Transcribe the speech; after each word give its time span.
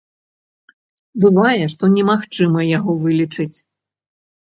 Бывае, 1.27 1.63
што 1.75 1.83
немагчыма 1.99 2.61
яго 2.77 2.91
вылічыць. 3.07 3.55